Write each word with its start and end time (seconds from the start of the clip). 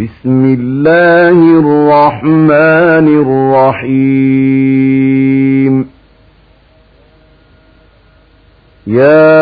بسم 0.00 0.44
الله 0.44 1.38
الرحمن 1.60 3.06
الرحيم. 3.84 5.74
يا 8.86 9.34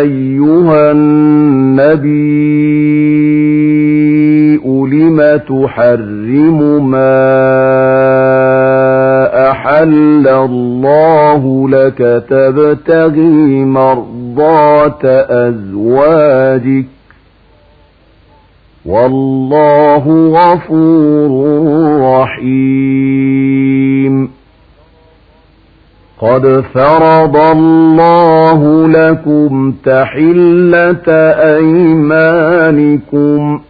أيها 0.00 0.90
النبي 0.90 2.08
لم 4.92 5.40
تحرم 5.48 6.90
ما 6.90 7.20
أحل 9.50 10.28
الله 10.28 11.68
لك 11.68 12.24
تبتغي 12.30 13.64
مرضات 13.64 15.04
أزواجك؟ 15.30 16.97
والله 18.88 20.32
غفور 20.34 21.30
رحيم. 22.20 24.30
قد 26.18 26.64
فرض 26.74 27.36
الله 27.36 28.88
لكم 28.88 29.74
تحلة 29.84 31.08
أيمانكم. 31.56 33.60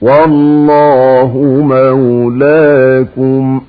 والله 0.00 1.62
مولاكم. 1.64 3.60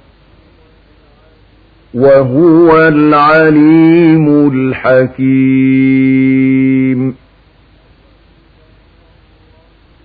وهو 1.93 2.87
العليم 2.87 4.51
الحكيم. 4.53 6.52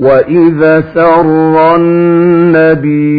وإذا 0.00 0.84
سر 0.94 1.76
النبي 1.76 3.18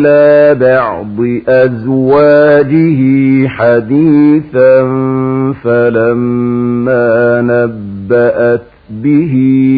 إلى 0.00 0.54
بعض 0.54 1.16
أزواجه 1.48 3.00
حديثا 3.48 4.82
فلما 5.64 7.40
نبأت 7.42 8.62
به 8.90 9.34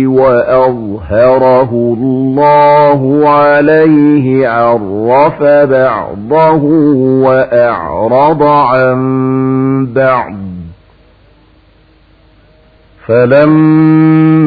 وأظهره 0.06 1.70
الله 1.98 3.28
عليه 3.28 4.48
عرف 4.48 5.42
بعضه 5.70 6.64
وأعرض 7.24 8.42
عن 8.42 9.86
بعض 9.94 10.34
فلما 13.06 14.31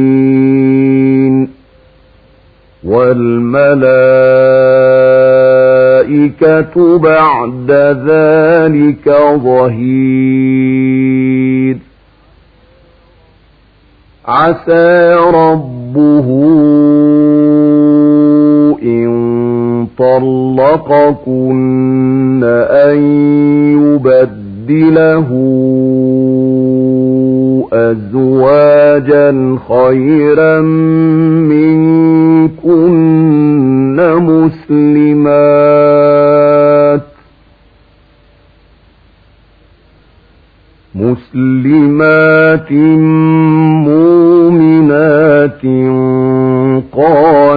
والملائكة 6.00 6.98
بعد 6.98 7.70
ذلك 8.06 9.14
ظهير 9.44 10.79
عسى 14.30 15.14
ربه 15.34 16.26
إن 18.82 19.10
طلقكن 19.98 21.60
أن 22.70 22.98
يبدله 23.82 25.28
أزواجا 27.72 29.58
خيرا 29.68 30.60
منكن 31.50 33.00
مسلمات 35.30 35.90
مسلمات 40.94 42.72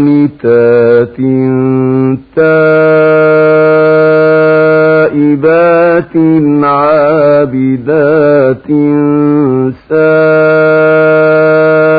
قانتات 0.04 1.18
تائبات 4.84 6.16
عابدات 6.64 7.88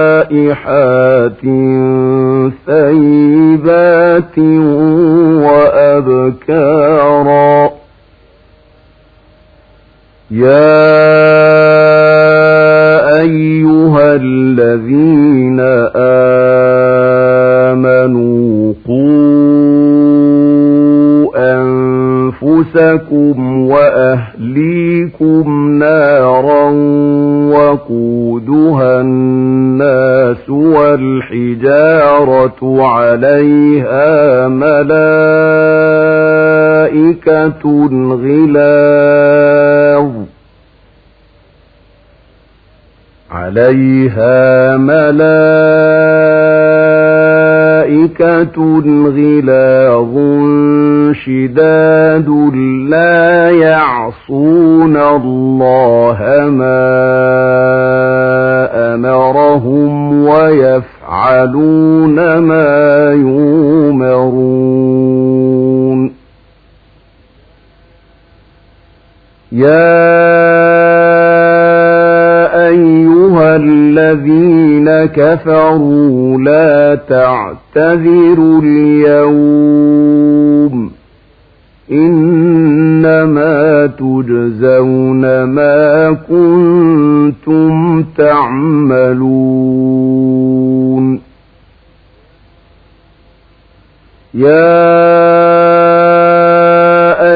سائحات 0.04 1.42
ثيبات 2.66 4.38
وأبكارا 6.44 7.59
يا 10.31 10.84
أنفسكم 22.59 23.66
وأهليكم 23.66 25.70
نارا 25.78 26.70
وقودها 27.54 29.00
الناس 29.00 30.50
والحجارة 30.50 32.56
عليها 32.87 34.48
ملائكة 34.48 34.84
غلاظ 38.25 40.10
عليها 43.31 44.76
ملائكة 44.76 45.25
غلاظ 49.16 50.16
شداد 51.15 52.29
لا 52.89 53.51
يعصون 53.51 54.97
الله 54.97 56.19
ما 56.51 56.95
أمرهم 58.95 60.25
ويفعلون 60.27 62.15
ما 62.39 63.13
يؤمرون 63.13 64.65
يا 69.53 70.05
أيها 72.69 73.57
الذين 73.57 74.91
كفروا 75.05 76.39
لا 76.39 76.95
تعتذروا 76.95 78.63
اليوم 78.63 80.25
إنما 81.92 83.86
تجزون 83.86 85.42
ما 85.42 86.13
كنتم 86.28 88.03
تعملون. 88.16 89.65
يا 94.34 94.75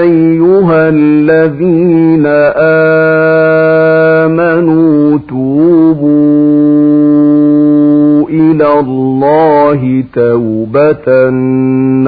أيها 0.01 0.89
الذين 0.89 2.27
آمنوا 4.27 5.19
توبوا 5.29 6.09
إلى 8.31 8.81
الله 8.81 10.05
توبة 10.15 11.31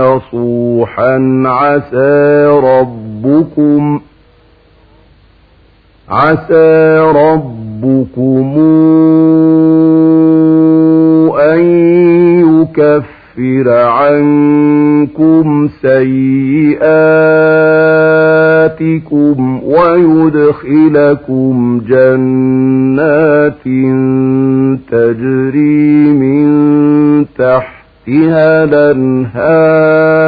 نصوحا 0.00 1.43
عسى 1.47 2.47
ربكم 2.47 4.00
عسى 6.08 6.99
ربكم 7.14 8.55
أن 11.41 11.61
يكفر 12.41 13.69
عنكم 13.69 15.69
سيئاتكم 18.61 19.61
ويدخلكم 19.64 21.55
جنات 21.88 23.64
تجري 24.91 26.12
من 26.12 26.47
تحتها 28.10 28.64
الأنهار. 28.64 30.20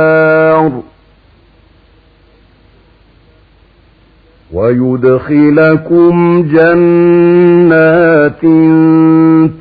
ويدخلكم 4.52 6.43
جنات 6.52 8.40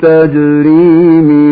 تجري 0.01 1.21
من 1.21 1.51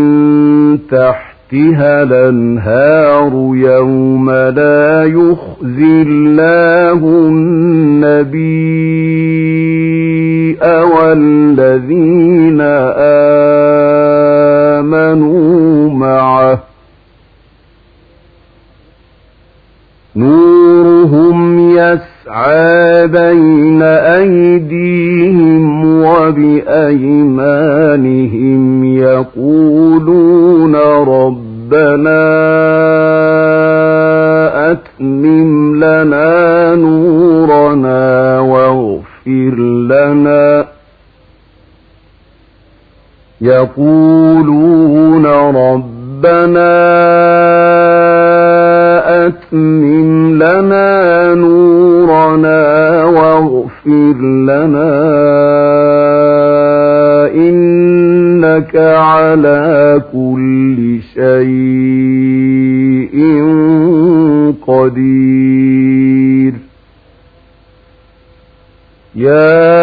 تحتها 0.91 2.03
الأنهار 2.03 3.31
يوم 3.55 4.31
لا 4.31 5.03
يخزي 5.03 6.01
الله 6.01 6.99
النبي 7.27 8.59
والذين 10.83 12.28
نورهم 20.19 21.69
يسعى 21.69 23.07
بين 23.07 23.81
أيديهم 24.19 25.63
وبأيمانهم 26.03 27.23
يقولون 28.83 30.75
ربنا 30.75 32.19
أتمم 34.71 35.75
لنا 35.75 36.75
نورنا 36.75 38.39
واغفر 38.39 39.55
لنا. 39.89 40.65
يقولون 43.41 45.25
ربنا 45.25 46.69
أتمم 49.25 49.78
واغفر 53.89 54.21
لنا 54.21 54.91
إنك 57.35 58.75
على 58.75 60.01
كل 60.13 60.99
شيء 61.13 63.15
قدير. 64.67 66.53
يا 69.15 69.79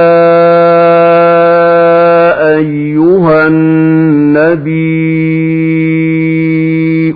أيها 2.57 3.47
النبي 3.47 5.07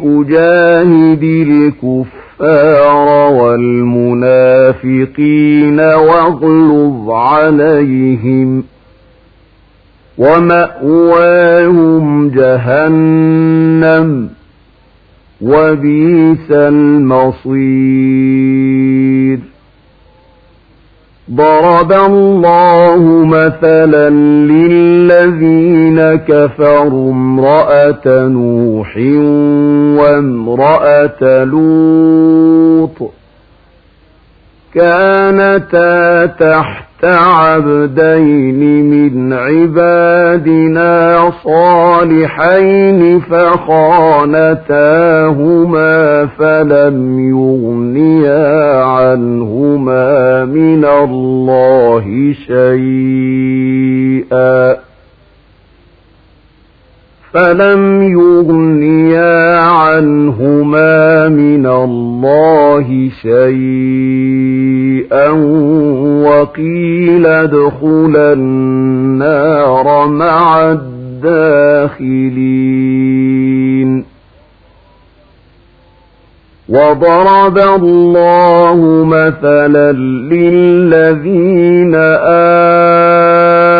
أجاهد 0.05 1.23
الكفار 1.23 3.01
والمنافقين 3.33 4.21
واغلظ 5.81 6.60
عليهم 7.41 8.65
ومأواهم 10.19 12.05
جهنم 12.31 14.31
وبئس 15.41 16.51
المصير. 16.51 17.61
ضرب 21.35 21.93
الله 21.93 23.25
مثلا 23.25 24.11
للذين 24.51 26.15
كفروا 26.15 27.13
امرأة 27.13 28.07
نوح 28.07 28.97
وامرأة 30.01 31.45
لوط 31.45 33.11
كانتا 34.75 36.27
تحت 36.27 36.90
عبدين 37.05 38.91
من 38.91 39.33
عبادنا 39.33 41.23
صالحين 41.45 43.21
فخانتاهما 43.21 44.67
فلم 46.27 47.29
يغنيا 47.31 48.83
عنهما 48.85 50.45
من 50.45 50.85
الله 50.85 52.35
شيئا. 52.47 53.31
فلم 57.33 58.03
يغنيا 58.03 59.59
عنهما 59.59 61.29
من 61.29 61.67
الله 61.67 63.11
شيئا. 63.23 64.20
وقيل 66.25 67.27
ادخلا 67.27 68.33
النار 68.33 70.07
مع 70.07 70.63
الداخلين. 70.63 72.21
وضرب 76.69 77.59
الله 77.59 79.05
مثلا 79.05 79.93
للذين 80.33 81.95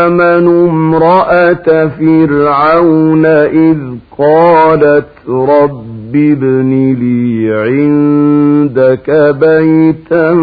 آمنوا 0.05 0.69
امرأة 0.69 1.89
فرعون 1.99 3.27
إذ 3.27 3.79
قالت 4.19 5.07
رب 5.29 6.00
ابن 6.17 6.71
لي 7.01 7.53
عندك 7.55 9.11
بيتا 9.41 10.35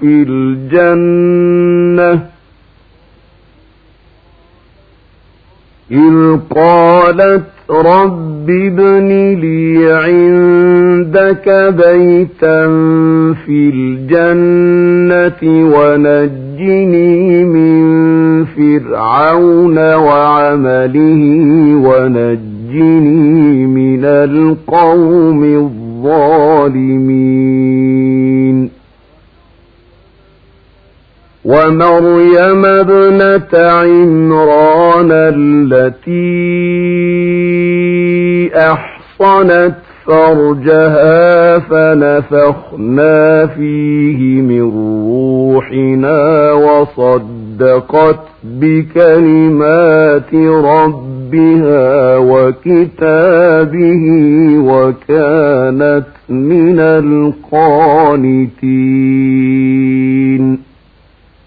في 0.00 0.24
الجنة 0.28 2.12
إذ 5.90 6.36
قالت 6.54 7.44
رب 7.70 8.50
ابن 8.50 9.08
لي 9.40 9.92
عندك 9.92 11.46
بيتا 11.76 12.66
في 13.46 13.58
الجنة 13.74 15.40
ونجني 15.74 17.44
من 17.44 17.80
فرعون 18.44 19.78
وعمله 19.94 21.22
ونجني 21.86 23.19
القوم 24.24 25.44
الظالمين 27.44 28.70
ومريم 31.44 32.64
ابنة 32.64 33.48
عمران 33.54 35.08
التي 35.12 36.20
أحصنت 38.56 39.74
فرجها 40.06 41.58
فنفخنا 41.58 43.46
فيه 43.46 44.42
من 44.42 44.62
روحنا 45.06 46.52
وصدقت 47.60 48.20
بكلمات 48.44 50.34
ربها 50.64 52.16
وكتابه 52.16 54.04
وكانت 54.58 56.06
من 56.28 56.80
القانتين. 56.80 57.80